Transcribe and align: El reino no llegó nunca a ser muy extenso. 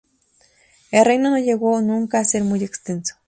El 0.89 1.05
reino 1.05 1.29
no 1.29 1.37
llegó 1.37 1.79
nunca 1.79 2.17
a 2.17 2.25
ser 2.25 2.43
muy 2.43 2.63
extenso. 2.63 3.13